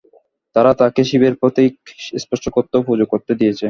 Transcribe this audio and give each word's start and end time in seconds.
তারা 0.55 0.71
তাঁকে 0.73 1.01
শিবের 1.03 1.33
প্রতীক 1.35 1.73
স্পর্শ 2.19 2.45
করতে 2.47 2.73
ও 2.77 2.81
পূজা 2.87 3.05
করতে 3.05 3.31
দিয়েছে। 3.35 3.59